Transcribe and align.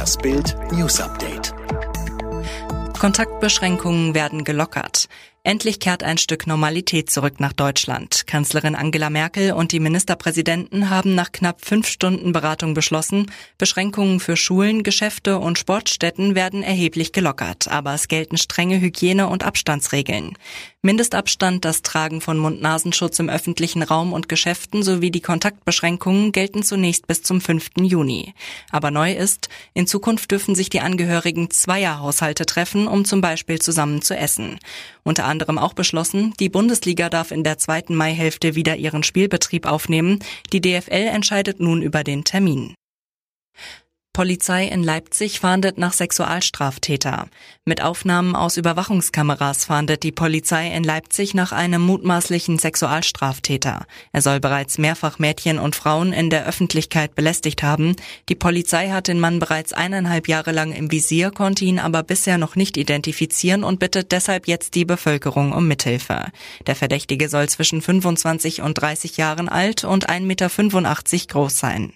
Das 0.00 0.16
Bild 0.16 0.56
News 0.72 0.98
Update. 0.98 1.52
Kontaktbeschränkungen 2.98 4.14
werden 4.14 4.44
gelockert. 4.44 5.10
Endlich 5.42 5.80
kehrt 5.80 6.02
ein 6.02 6.18
Stück 6.18 6.46
Normalität 6.46 7.08
zurück 7.08 7.40
nach 7.40 7.54
Deutschland. 7.54 8.26
Kanzlerin 8.26 8.74
Angela 8.74 9.08
Merkel 9.08 9.52
und 9.52 9.72
die 9.72 9.80
Ministerpräsidenten 9.80 10.90
haben 10.90 11.14
nach 11.14 11.32
knapp 11.32 11.64
fünf 11.64 11.88
Stunden 11.88 12.32
Beratung 12.32 12.74
beschlossen, 12.74 13.32
Beschränkungen 13.56 14.20
für 14.20 14.36
Schulen, 14.36 14.82
Geschäfte 14.82 15.38
und 15.38 15.58
Sportstätten 15.58 16.34
werden 16.34 16.62
erheblich 16.62 17.12
gelockert, 17.12 17.68
aber 17.68 17.94
es 17.94 18.08
gelten 18.08 18.36
strenge 18.36 18.82
Hygiene- 18.82 19.28
und 19.28 19.42
Abstandsregeln. 19.42 20.36
Mindestabstand, 20.82 21.64
das 21.66 21.82
Tragen 21.82 22.22
von 22.22 22.38
Mund-Nasenschutz 22.38 23.18
im 23.18 23.28
öffentlichen 23.28 23.82
Raum 23.82 24.14
und 24.14 24.30
Geschäften 24.30 24.82
sowie 24.82 25.10
die 25.10 25.20
Kontaktbeschränkungen 25.20 26.32
gelten 26.32 26.62
zunächst 26.62 27.06
bis 27.06 27.22
zum 27.22 27.42
5. 27.42 27.72
Juni. 27.82 28.32
Aber 28.70 28.90
neu 28.90 29.12
ist, 29.12 29.50
in 29.74 29.86
Zukunft 29.86 30.30
dürfen 30.30 30.54
sich 30.54 30.70
die 30.70 30.80
Angehörigen 30.80 31.50
zweier 31.50 31.98
Haushalte 31.98 32.46
treffen, 32.46 32.88
um 32.88 33.04
zum 33.04 33.20
Beispiel 33.20 33.58
zusammen 33.58 34.00
zu 34.00 34.16
essen. 34.16 34.58
Unter 35.02 35.26
anderem 35.30 35.56
auch 35.56 35.72
beschlossen, 35.72 36.34
die 36.38 36.50
Bundesliga 36.50 37.08
darf 37.08 37.30
in 37.30 37.44
der 37.44 37.56
zweiten 37.56 37.94
Maihälfte 37.94 38.54
wieder 38.54 38.76
ihren 38.76 39.02
Spielbetrieb 39.02 39.64
aufnehmen. 39.64 40.18
Die 40.52 40.60
DFL 40.60 41.08
entscheidet 41.14 41.60
nun 41.60 41.80
über 41.80 42.04
den 42.04 42.24
Termin. 42.24 42.74
Polizei 44.12 44.66
in 44.66 44.82
Leipzig 44.82 45.38
fahndet 45.38 45.78
nach 45.78 45.92
Sexualstraftäter. 45.92 47.28
Mit 47.64 47.80
Aufnahmen 47.80 48.34
aus 48.34 48.56
Überwachungskameras 48.56 49.66
fahndet 49.66 50.02
die 50.02 50.10
Polizei 50.10 50.66
in 50.66 50.82
Leipzig 50.82 51.32
nach 51.32 51.52
einem 51.52 51.80
mutmaßlichen 51.82 52.58
Sexualstraftäter. 52.58 53.86
Er 54.12 54.20
soll 54.20 54.40
bereits 54.40 54.78
mehrfach 54.78 55.20
Mädchen 55.20 55.60
und 55.60 55.76
Frauen 55.76 56.12
in 56.12 56.28
der 56.28 56.44
Öffentlichkeit 56.44 57.14
belästigt 57.14 57.62
haben. 57.62 57.94
Die 58.28 58.34
Polizei 58.34 58.90
hat 58.90 59.06
den 59.06 59.20
Mann 59.20 59.38
bereits 59.38 59.72
eineinhalb 59.72 60.26
Jahre 60.26 60.50
lang 60.50 60.72
im 60.72 60.90
Visier, 60.90 61.30
konnte 61.30 61.64
ihn 61.64 61.78
aber 61.78 62.02
bisher 62.02 62.36
noch 62.36 62.56
nicht 62.56 62.76
identifizieren 62.76 63.62
und 63.62 63.78
bittet 63.78 64.10
deshalb 64.10 64.48
jetzt 64.48 64.74
die 64.74 64.84
Bevölkerung 64.84 65.52
um 65.52 65.68
Mithilfe. 65.68 66.26
Der 66.66 66.74
Verdächtige 66.74 67.28
soll 67.28 67.48
zwischen 67.48 67.80
25 67.80 68.60
und 68.60 68.74
30 68.74 69.16
Jahren 69.18 69.48
alt 69.48 69.84
und 69.84 70.10
1,85 70.10 70.22
Meter 70.22 70.48
groß 71.28 71.56
sein. 71.56 71.92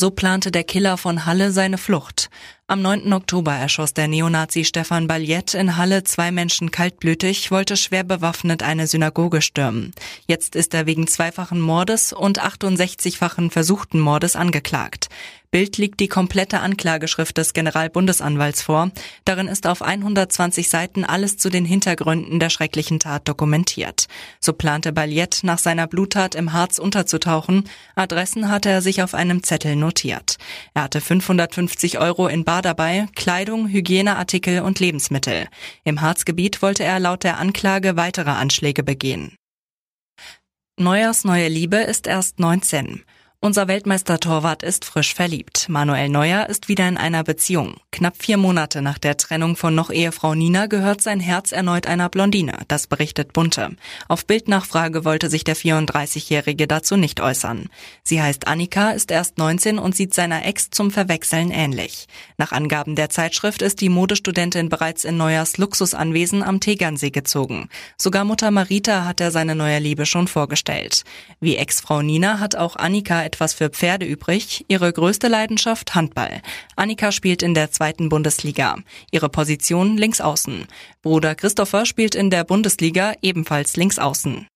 So 0.00 0.12
plante 0.12 0.52
der 0.52 0.62
Killer 0.62 0.96
von 0.96 1.26
Halle 1.26 1.50
seine 1.50 1.76
Flucht. 1.76 2.30
Am 2.68 2.82
9. 2.82 3.12
Oktober 3.12 3.52
erschoss 3.52 3.94
der 3.94 4.06
Neonazi 4.06 4.64
Stefan 4.64 5.08
Balliet 5.08 5.54
in 5.54 5.76
Halle 5.76 6.04
zwei 6.04 6.30
Menschen 6.30 6.70
kaltblütig, 6.70 7.50
wollte 7.50 7.76
schwer 7.76 8.04
bewaffnet 8.04 8.62
eine 8.62 8.86
Synagoge 8.86 9.42
stürmen. 9.42 9.92
Jetzt 10.28 10.54
ist 10.54 10.72
er 10.72 10.86
wegen 10.86 11.08
zweifachen 11.08 11.60
Mordes 11.60 12.12
und 12.12 12.40
68-fachen 12.40 13.50
versuchten 13.50 13.98
Mordes 13.98 14.36
angeklagt. 14.36 15.08
Bild 15.50 15.78
liegt 15.78 16.00
die 16.00 16.08
komplette 16.08 16.60
Anklageschrift 16.60 17.38
des 17.38 17.54
Generalbundesanwalts 17.54 18.60
vor. 18.60 18.90
Darin 19.24 19.48
ist 19.48 19.66
auf 19.66 19.80
120 19.80 20.68
Seiten 20.68 21.04
alles 21.04 21.38
zu 21.38 21.48
den 21.48 21.64
Hintergründen 21.64 22.38
der 22.38 22.50
schrecklichen 22.50 22.98
Tat 22.98 23.26
dokumentiert. 23.26 24.08
So 24.40 24.52
plante 24.52 24.92
Balliet 24.92 25.40
nach 25.44 25.58
seiner 25.58 25.86
Bluttat 25.86 26.34
im 26.34 26.52
Harz 26.52 26.78
unterzutauchen. 26.78 27.64
Adressen 27.94 28.50
hatte 28.50 28.68
er 28.68 28.82
sich 28.82 29.02
auf 29.02 29.14
einem 29.14 29.42
Zettel 29.42 29.74
notiert. 29.74 30.36
Er 30.74 30.82
hatte 30.82 31.00
550 31.00 31.98
Euro 31.98 32.28
in 32.28 32.44
Bar 32.44 32.60
dabei 32.60 33.06
Kleidung, 33.16 33.68
Hygieneartikel 33.68 34.60
und 34.60 34.80
Lebensmittel. 34.80 35.48
Im 35.82 36.02
Harzgebiet 36.02 36.60
wollte 36.60 36.84
er 36.84 37.00
laut 37.00 37.24
der 37.24 37.38
Anklage 37.38 37.96
weitere 37.96 38.30
Anschläge 38.30 38.82
begehen. 38.82 39.34
Neuers 40.76 41.24
neue 41.24 41.48
Liebe 41.48 41.78
ist 41.78 42.06
erst 42.06 42.38
19. 42.38 43.02
Unser 43.40 43.68
Weltmeistertorwart 43.68 44.64
ist 44.64 44.84
frisch 44.84 45.14
verliebt. 45.14 45.68
Manuel 45.68 46.08
Neuer 46.08 46.48
ist 46.48 46.66
wieder 46.66 46.88
in 46.88 46.96
einer 46.96 47.22
Beziehung. 47.22 47.76
Knapp 47.92 48.20
vier 48.20 48.36
Monate 48.36 48.82
nach 48.82 48.98
der 48.98 49.16
Trennung 49.16 49.54
von 49.54 49.76
noch 49.76 49.90
Ehefrau 49.90 50.34
Nina 50.34 50.66
gehört 50.66 51.02
sein 51.02 51.20
Herz 51.20 51.52
erneut 51.52 51.86
einer 51.86 52.08
Blondine. 52.08 52.58
Das 52.66 52.88
berichtet 52.88 53.32
Bunte. 53.32 53.76
Auf 54.08 54.26
Bildnachfrage 54.26 55.04
wollte 55.04 55.30
sich 55.30 55.44
der 55.44 55.54
34-Jährige 55.54 56.66
dazu 56.66 56.96
nicht 56.96 57.20
äußern. 57.20 57.68
Sie 58.02 58.20
heißt 58.20 58.48
Annika, 58.48 58.90
ist 58.90 59.12
erst 59.12 59.38
19 59.38 59.78
und 59.78 59.94
sieht 59.94 60.14
seiner 60.14 60.44
Ex 60.44 60.70
zum 60.70 60.90
Verwechseln 60.90 61.52
ähnlich. 61.52 62.08
Nach 62.38 62.50
Angaben 62.50 62.96
der 62.96 63.08
Zeitschrift 63.08 63.62
ist 63.62 63.80
die 63.80 63.88
Modestudentin 63.88 64.68
bereits 64.68 65.04
in 65.04 65.16
Neuers 65.16 65.58
Luxusanwesen 65.58 66.42
am 66.42 66.58
Tegernsee 66.58 67.10
gezogen. 67.10 67.68
Sogar 67.96 68.24
Mutter 68.24 68.50
Marita 68.50 69.04
hat 69.04 69.20
er 69.20 69.30
seine 69.30 69.54
neue 69.54 69.78
Liebe 69.78 70.06
schon 70.06 70.26
vorgestellt. 70.26 71.04
Wie 71.38 71.56
Ex-Frau 71.56 72.02
Nina 72.02 72.40
hat 72.40 72.56
auch 72.56 72.74
Annika 72.74 73.27
etwas 73.28 73.52
für 73.52 73.68
Pferde 73.68 74.06
übrig. 74.06 74.64
Ihre 74.68 74.90
größte 74.90 75.28
Leidenschaft 75.28 75.94
Handball. 75.94 76.40
Annika 76.76 77.12
spielt 77.12 77.42
in 77.42 77.52
der 77.52 77.70
zweiten 77.70 78.08
Bundesliga. 78.08 78.76
Ihre 79.10 79.28
Position 79.28 79.98
links 79.98 80.22
außen. 80.22 80.66
Bruder 81.02 81.34
Christopher 81.34 81.84
spielt 81.84 82.14
in 82.14 82.30
der 82.30 82.44
Bundesliga 82.44 83.12
ebenfalls 83.20 83.76
links 83.76 83.98
außen. 83.98 84.46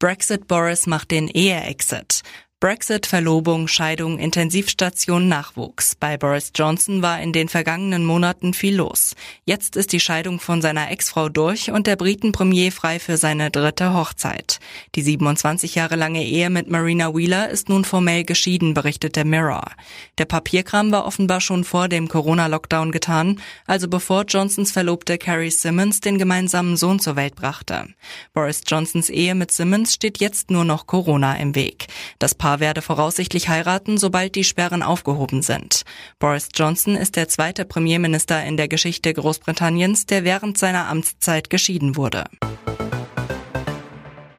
Brexit 0.00 0.48
Boris 0.48 0.86
macht 0.86 1.12
den 1.12 1.28
Ehe-Exit. 1.28 2.22
Brexit, 2.60 3.06
Verlobung, 3.06 3.68
Scheidung, 3.68 4.18
Intensivstation, 4.18 5.28
Nachwuchs. 5.28 5.94
Bei 5.94 6.16
Boris 6.16 6.50
Johnson 6.52 7.02
war 7.02 7.22
in 7.22 7.32
den 7.32 7.48
vergangenen 7.48 8.04
Monaten 8.04 8.52
viel 8.52 8.74
los. 8.74 9.14
Jetzt 9.44 9.76
ist 9.76 9.92
die 9.92 10.00
Scheidung 10.00 10.40
von 10.40 10.60
seiner 10.60 10.90
Ex-Frau 10.90 11.28
durch 11.28 11.70
und 11.70 11.86
der 11.86 11.94
Briten-Premier 11.94 12.72
frei 12.72 12.98
für 12.98 13.16
seine 13.16 13.52
dritte 13.52 13.94
Hochzeit. 13.94 14.58
Die 14.96 15.02
27 15.02 15.76
Jahre 15.76 15.94
lange 15.94 16.24
Ehe 16.24 16.50
mit 16.50 16.68
Marina 16.68 17.14
Wheeler 17.14 17.48
ist 17.48 17.68
nun 17.68 17.84
formell 17.84 18.24
geschieden, 18.24 18.74
berichtet 18.74 19.14
der 19.14 19.24
Mirror. 19.24 19.70
Der 20.18 20.24
Papierkram 20.24 20.90
war 20.90 21.06
offenbar 21.06 21.40
schon 21.40 21.62
vor 21.62 21.86
dem 21.86 22.08
Corona-Lockdown 22.08 22.90
getan, 22.90 23.40
also 23.68 23.86
bevor 23.86 24.24
Johnsons 24.24 24.72
Verlobte 24.72 25.16
Carrie 25.16 25.52
Simmons 25.52 26.00
den 26.00 26.18
gemeinsamen 26.18 26.76
Sohn 26.76 26.98
zur 26.98 27.14
Welt 27.14 27.36
brachte. 27.36 27.86
Boris 28.32 28.62
Johnsons 28.66 29.10
Ehe 29.10 29.36
mit 29.36 29.52
Simmons 29.52 29.94
steht 29.94 30.18
jetzt 30.18 30.50
nur 30.50 30.64
noch 30.64 30.88
Corona 30.88 31.36
im 31.36 31.54
Weg. 31.54 31.86
Das 32.18 32.34
Paar 32.34 32.60
werde 32.60 32.82
voraussichtlich 32.82 33.48
heiraten, 33.48 33.98
sobald 33.98 34.34
die 34.34 34.44
Sperren 34.44 34.82
aufgehoben 34.82 35.42
sind. 35.42 35.84
Boris 36.18 36.48
Johnson 36.54 36.96
ist 36.96 37.16
der 37.16 37.28
zweite 37.28 37.64
Premierminister 37.64 38.42
in 38.44 38.56
der 38.56 38.68
Geschichte 38.68 39.12
Großbritanniens, 39.12 40.06
der 40.06 40.24
während 40.24 40.58
seiner 40.58 40.88
Amtszeit 40.88 41.50
geschieden 41.50 41.96
wurde. 41.96 42.24